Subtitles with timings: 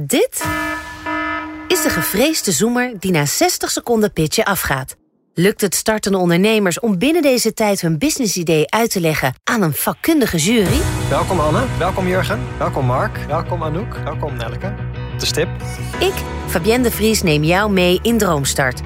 [0.00, 0.44] Dit
[1.68, 4.96] is de gevreesde zoemer die na 60 seconden pitchen afgaat.
[5.34, 9.72] Lukt het startende ondernemers om binnen deze tijd hun businessidee uit te leggen aan een
[9.72, 10.80] vakkundige jury?
[11.08, 14.74] Welkom Anne, welkom Jurgen, welkom Mark, welkom Anouk, welkom Nelke.
[15.18, 15.48] De stip.
[16.00, 16.14] Ik,
[16.46, 18.80] Fabienne de Vries, neem jou mee in Droomstart.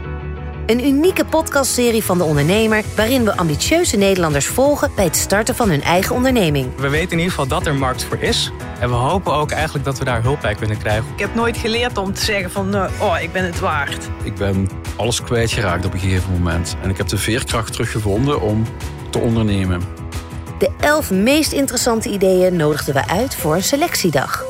[0.66, 5.68] Een unieke podcastserie van de ondernemer waarin we ambitieuze Nederlanders volgen bij het starten van
[5.68, 6.74] hun eigen onderneming.
[6.76, 8.52] We weten in ieder geval dat er markt voor is.
[8.80, 11.04] En we hopen ook eigenlijk dat we daar hulp bij kunnen krijgen.
[11.12, 14.08] Ik heb nooit geleerd om te zeggen van, uh, oh, ik ben het waard.
[14.22, 16.76] Ik ben alles kwijtgeraakt op een gegeven moment.
[16.82, 18.64] En ik heb de veerkracht teruggevonden om
[19.10, 19.82] te ondernemen.
[20.58, 24.44] De elf meest interessante ideeën nodigden we uit voor een selectiedag.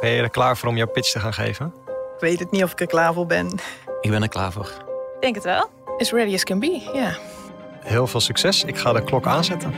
[0.00, 1.72] Ben je er klaar voor om jouw pitch te gaan geven?
[1.86, 3.58] Ik weet het niet of ik er klaar voor ben.
[4.00, 4.88] Ik ben er klaar voor.
[5.20, 5.70] Ik denk het wel.
[5.98, 7.16] As ready as can be, ja.
[7.80, 8.64] Heel veel succes.
[8.64, 9.74] Ik ga de klok aanzetten.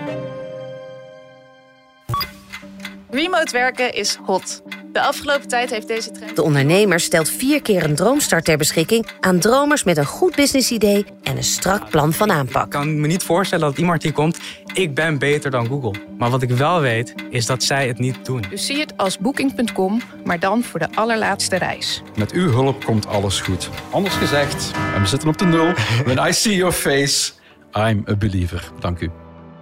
[3.11, 4.63] Remote werken is hot.
[4.93, 6.37] De afgelopen tijd heeft deze trend...
[6.37, 11.05] De ondernemer stelt vier keer een droomstart ter beschikking aan dromers met een goed businessidee
[11.23, 12.71] en een strak plan van Ik aanpak.
[12.71, 14.39] kan me niet voorstellen dat iemand hier komt...
[14.73, 15.95] ik ben beter dan Google.
[16.19, 18.45] Maar wat ik wel weet, is dat zij het niet doen.
[18.51, 22.03] Dus zie het als booking.com, maar dan voor de allerlaatste reis.
[22.17, 23.69] Met uw hulp komt alles goed.
[23.91, 25.73] Anders gezegd, en we zitten op de nul.
[26.05, 27.33] When I see your face,
[27.73, 28.71] I'm a believer.
[28.81, 29.11] Dank u.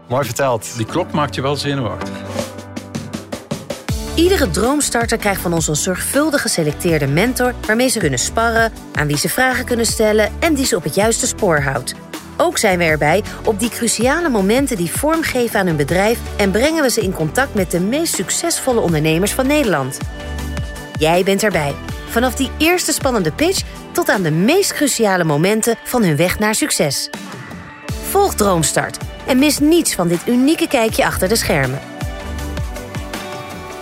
[0.09, 0.77] Mooi verteld.
[0.77, 2.13] Die klok maakt je wel zenuwachtig.
[4.21, 9.19] Iedere droomstarter krijgt van ons een zorgvuldig geselecteerde mentor waarmee ze kunnen sparren, aan wie
[9.19, 11.95] ze vragen kunnen stellen en die ze op het juiste spoor houdt.
[12.37, 16.51] Ook zijn we erbij op die cruciale momenten die vorm geven aan hun bedrijf en
[16.51, 19.99] brengen we ze in contact met de meest succesvolle ondernemers van Nederland.
[20.99, 21.75] Jij bent erbij.
[22.09, 23.63] Vanaf die eerste spannende pitch
[23.93, 27.11] tot aan de meest cruciale momenten van hun weg naar succes.
[28.09, 32.00] Volg Droomstart en mis niets van dit unieke kijkje achter de schermen.